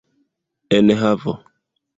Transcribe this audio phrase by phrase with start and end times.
[0.77, 1.33] enhavo